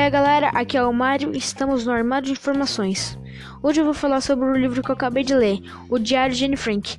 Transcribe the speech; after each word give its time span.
aí 0.00 0.10
galera, 0.10 0.48
aqui 0.50 0.76
é 0.76 0.84
o 0.84 0.92
Mário 0.92 1.34
estamos 1.34 1.84
no 1.84 1.92
Armário 1.92 2.26
de 2.26 2.32
Informações. 2.32 3.18
Hoje 3.62 3.80
eu 3.80 3.84
vou 3.84 3.94
falar 3.94 4.20
sobre 4.20 4.46
o 4.46 4.54
livro 4.54 4.82
que 4.82 4.90
eu 4.90 4.94
acabei 4.94 5.24
de 5.24 5.34
ler, 5.34 5.60
O 5.88 5.98
Diário 5.98 6.34
de 6.34 6.44
Anne 6.44 6.56
Frank. 6.56 6.98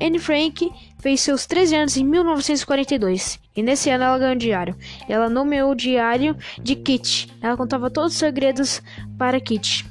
Anne 0.00 0.18
Frank 0.18 0.70
fez 1.00 1.20
seus 1.20 1.46
13 1.46 1.76
anos 1.76 1.96
em 1.96 2.04
1942 2.04 3.40
e 3.56 3.62
nesse 3.62 3.90
ano 3.90 4.04
ela 4.04 4.18
ganhou 4.18 4.34
o 4.34 4.38
diário. 4.38 4.76
Ela 5.08 5.28
nomeou 5.28 5.72
o 5.72 5.74
diário 5.74 6.36
de 6.62 6.76
Kit. 6.76 7.28
Ela 7.42 7.56
contava 7.56 7.90
todos 7.90 8.12
os 8.12 8.18
segredos 8.18 8.82
para 9.18 9.40
Kit. 9.40 9.84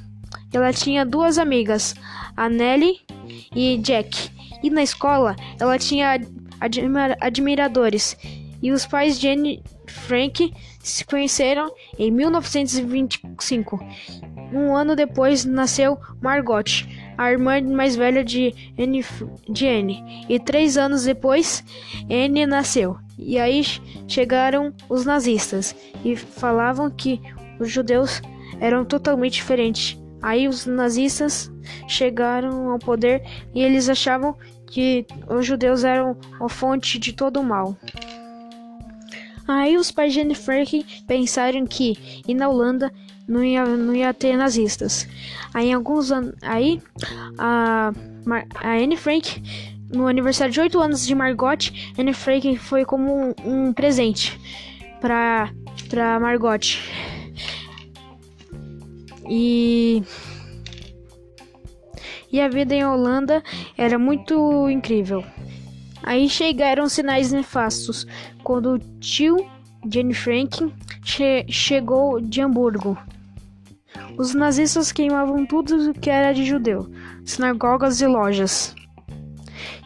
Ela 0.52 0.72
tinha 0.72 1.04
duas 1.04 1.36
amigas, 1.36 1.94
a 2.36 2.48
Nellie 2.48 3.00
e 3.54 3.76
Jack. 3.78 4.30
E 4.62 4.70
na 4.70 4.82
escola 4.82 5.36
ela 5.60 5.78
tinha 5.78 6.20
admira 6.60 7.16
admiradores. 7.20 8.16
E 8.62 8.72
os 8.72 8.86
pais 8.86 9.20
de 9.20 9.28
Anne 9.28 9.62
Frank 9.94 10.52
se 10.80 11.04
conheceram 11.04 11.72
em 11.98 12.10
1925. 12.10 13.78
Um 14.52 14.74
ano 14.76 14.94
depois 14.94 15.44
nasceu 15.44 15.98
Margot, 16.20 16.86
a 17.16 17.30
irmã 17.30 17.60
mais 17.62 17.96
velha 17.96 18.24
de 18.24 18.54
Anne, 18.78 19.04
de 19.48 19.66
Anne. 19.66 20.26
E 20.28 20.38
três 20.38 20.76
anos 20.76 21.04
depois, 21.04 21.64
Anne 22.10 22.44
nasceu. 22.44 22.96
E 23.18 23.38
aí 23.38 23.62
chegaram 24.06 24.74
os 24.88 25.04
nazistas 25.04 25.74
e 26.04 26.16
falavam 26.16 26.90
que 26.90 27.20
os 27.58 27.70
judeus 27.70 28.20
eram 28.60 28.84
totalmente 28.84 29.34
diferentes. 29.34 29.98
Aí 30.20 30.48
os 30.48 30.66
nazistas 30.66 31.52
chegaram 31.86 32.70
ao 32.70 32.78
poder 32.78 33.22
e 33.54 33.62
eles 33.62 33.88
achavam 33.88 34.36
que 34.66 35.06
os 35.28 35.46
judeus 35.46 35.84
eram 35.84 36.16
a 36.40 36.48
fonte 36.48 36.98
de 36.98 37.12
todo 37.12 37.40
o 37.40 37.44
mal. 37.44 37.76
Aí 39.46 39.76
os 39.76 39.90
pais 39.90 40.12
de 40.12 40.20
Anne 40.20 40.34
Frank 40.34 40.84
pensaram 41.06 41.66
que 41.66 42.22
e 42.26 42.34
na 42.34 42.48
Holanda 42.48 42.92
não 43.28 43.44
ia, 43.44 43.64
não 43.64 43.94
ia 43.94 44.12
ter 44.14 44.36
nazistas. 44.36 45.08
Aí 45.52 45.72
alguns 45.72 46.10
anos, 46.10 46.34
aí 46.42 46.80
a, 47.38 47.92
a 48.56 48.68
Anne 48.72 48.96
Frank 48.96 49.42
no 49.92 50.06
aniversário 50.08 50.52
de 50.52 50.60
8 50.60 50.80
anos 50.80 51.06
de 51.06 51.14
Margot, 51.14 51.72
Anne 51.98 52.12
Frank 52.12 52.56
foi 52.58 52.84
como 52.84 53.28
um, 53.28 53.34
um 53.44 53.72
presente 53.72 54.38
para 55.00 55.50
para 55.88 56.18
Margot. 56.18 56.78
E 59.28 60.02
e 62.32 62.40
a 62.40 62.48
vida 62.48 62.74
em 62.74 62.84
Holanda 62.84 63.42
era 63.78 63.98
muito 63.98 64.68
incrível. 64.68 65.24
Aí 66.06 66.28
chegaram 66.28 66.86
sinais 66.86 67.32
nefastos 67.32 68.06
quando 68.42 68.74
o 68.74 68.78
tio 69.00 69.36
Jane 69.90 70.12
Frank 70.12 70.70
che 71.02 71.46
chegou 71.48 72.20
de 72.20 72.42
Hamburgo. 72.42 72.98
Os 74.18 74.34
nazistas 74.34 74.92
queimavam 74.92 75.46
tudo 75.46 75.94
que 75.94 76.10
era 76.10 76.34
de 76.34 76.44
judeu, 76.44 76.90
sinagogas 77.24 78.02
e 78.02 78.06
lojas. 78.06 78.74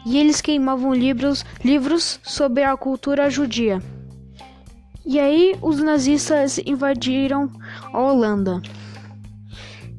E 0.05 0.17
eles 0.17 0.41
queimavam 0.41 0.93
livros, 0.93 1.45
livros 1.63 2.19
sobre 2.21 2.63
a 2.63 2.75
cultura 2.75 3.29
judia. 3.29 3.81
E 5.05 5.19
aí 5.19 5.55
os 5.61 5.79
nazistas 5.79 6.57
invadiram 6.59 7.49
a 7.93 7.97
Holanda. 7.97 8.61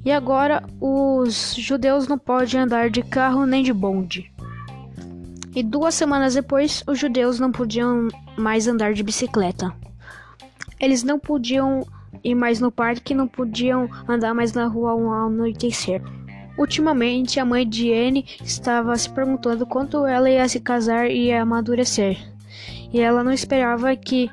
E 0.04 0.12
agora 0.12 0.62
os 0.78 1.54
judeus 1.58 2.06
não 2.06 2.18
podem 2.18 2.60
andar 2.60 2.90
de 2.90 3.02
carro 3.02 3.46
nem 3.46 3.62
de 3.62 3.72
bonde. 3.72 4.30
E 5.54 5.62
duas 5.62 5.94
semanas 5.94 6.34
depois, 6.34 6.84
os 6.86 6.98
judeus 6.98 7.40
não 7.40 7.50
podiam 7.50 8.08
mais 8.36 8.68
andar 8.68 8.94
de 8.94 9.02
bicicleta. 9.02 9.74
Eles 10.78 11.02
não 11.02 11.18
podiam 11.18 11.84
ir 12.22 12.34
mais 12.34 12.60
no 12.60 12.70
parque, 12.70 13.14
não 13.14 13.26
podiam 13.26 13.88
andar 14.08 14.32
mais 14.32 14.52
na 14.52 14.66
rua 14.66 14.92
ao 14.92 15.12
anoitecer. 15.26 16.02
Ultimamente, 16.56 17.40
a 17.40 17.44
mãe 17.44 17.68
de 17.68 17.92
Anne 17.92 18.24
estava 18.44 18.96
se 18.96 19.10
perguntando 19.10 19.66
quanto 19.66 20.06
ela 20.06 20.30
ia 20.30 20.48
se 20.48 20.60
casar 20.60 21.10
e 21.10 21.26
ia 21.26 21.42
amadurecer. 21.42 22.18
E 22.92 23.00
ela 23.00 23.24
não 23.24 23.32
esperava 23.32 23.94
que 23.96 24.30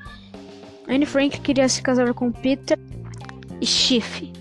Anne 0.87 1.05
Frank 1.05 1.39
queria 1.41 1.67
se 1.67 1.81
casar 1.81 2.13
com 2.13 2.31
Peter 2.31 2.77
Schiff. 3.61 4.31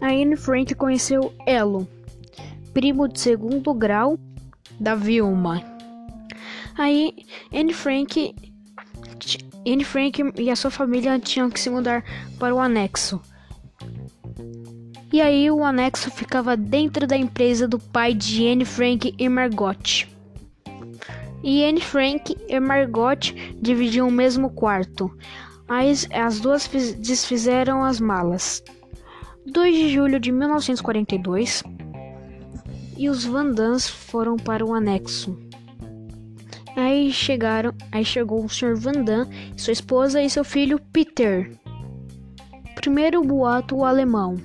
A 0.00 0.06
Anne 0.06 0.36
Frank 0.36 0.74
conheceu 0.74 1.32
Elo, 1.46 1.86
primo 2.78 3.08
de 3.08 3.18
segundo 3.18 3.74
grau 3.74 4.16
da 4.78 4.94
Vilma. 4.94 5.60
Aí, 6.76 7.12
Anne 7.52 7.74
Frank, 7.74 8.32
Anne 9.66 9.84
Frank 9.84 10.22
e 10.38 10.48
a 10.48 10.54
sua 10.54 10.70
família 10.70 11.18
tinham 11.18 11.50
que 11.50 11.58
se 11.58 11.68
mudar 11.68 12.04
para 12.38 12.54
o 12.54 12.60
anexo. 12.60 13.20
E 15.12 15.20
aí, 15.20 15.50
o 15.50 15.64
anexo 15.64 16.08
ficava 16.08 16.56
dentro 16.56 17.04
da 17.04 17.16
empresa 17.16 17.66
do 17.66 17.80
pai 17.80 18.14
de 18.14 18.46
Anne 18.46 18.64
Frank 18.64 19.12
e 19.18 19.28
Margot. 19.28 20.06
E 21.42 21.64
Anne 21.64 21.80
Frank 21.80 22.36
e 22.48 22.60
Margot 22.60 23.34
dividiam 23.60 24.06
o 24.06 24.12
mesmo 24.12 24.50
quarto. 24.50 25.12
As, 25.66 26.06
as 26.12 26.38
duas 26.38 26.70
desfizeram 26.96 27.82
as 27.82 27.98
malas. 27.98 28.62
2 29.44 29.74
de 29.74 29.88
julho 29.88 30.20
de 30.20 30.30
1942 30.30 31.64
e 32.98 33.08
os 33.08 33.24
Vandans 33.24 33.88
foram 33.88 34.36
para 34.36 34.66
o 34.66 34.74
anexo. 34.74 35.38
Aí 36.76 37.12
chegaram, 37.12 37.72
aí 37.90 38.04
chegou 38.04 38.44
o 38.44 38.48
Sr. 38.48 38.76
Vandan, 38.76 39.26
sua 39.56 39.72
esposa 39.72 40.20
e 40.20 40.28
seu 40.28 40.44
filho 40.44 40.78
Peter. 40.92 41.50
Primeiro 42.74 43.22
boato 43.22 43.84
alemão 43.84 44.36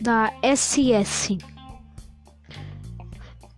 da 0.00 0.32
SS 0.42 1.38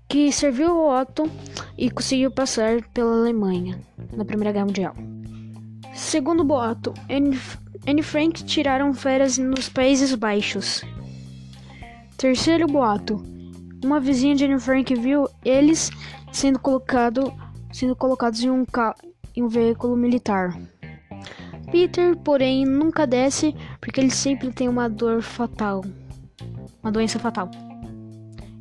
que 0.09 0.31
serviu 0.33 0.73
o 0.73 1.01
Otto 1.01 1.31
e 1.77 1.91
conseguiu 1.91 2.31
passar 2.31 2.83
pela 2.95 3.17
Alemanha 3.17 3.81
na 4.13 4.25
Primeira 4.25 4.53
Guerra 4.53 4.67
Mundial. 4.67 4.97
Segundo 5.95 6.45
boato, 6.45 6.95
Anne, 7.09 8.03
Frank 8.03 8.45
tiraram 8.45 8.95
férias 8.95 9.37
nos 9.37 9.69
Países 9.69 10.15
Baixos. 10.15 10.83
Terceiro 12.17 12.67
boato, 12.67 13.23
uma 13.85 14.01
vizinha 14.01 14.35
de 14.35 14.45
Anne 14.45 14.59
Frank 14.59 14.95
viu 14.95 15.29
eles 15.45 15.91
sendo, 16.33 16.59
colocado, 16.59 17.33
sendo 17.73 17.95
colocados 17.95 18.43
em 18.43 18.51
um, 18.51 18.65
em 19.35 19.43
um 19.43 19.49
veículo 19.49 19.97
militar. 19.97 20.59
Peter, 21.71 22.17
porém, 22.17 22.65
nunca 22.65 23.07
desce 23.07 23.55
porque 23.81 24.01
ele 24.01 24.11
sempre 24.11 24.53
tem 24.53 24.69
uma 24.69 24.89
dor 24.89 25.23
fatal. 25.23 25.85
Uma 26.83 26.93
doença 26.93 27.19
fatal. 27.19 27.51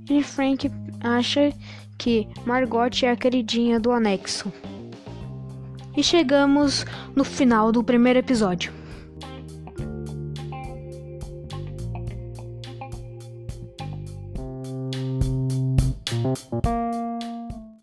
Anne 0.09 0.23
Frank 0.23 0.71
acha 1.01 1.53
que 1.97 2.27
Margot 2.45 2.89
é 3.03 3.09
a 3.09 3.15
queridinha 3.15 3.79
do 3.79 3.91
anexo. 3.91 4.51
E 5.95 6.03
chegamos 6.03 6.85
no 7.15 7.23
final 7.23 7.71
do 7.71 7.83
primeiro 7.83 8.19
episódio. 8.19 8.73
Música 16.25 17.04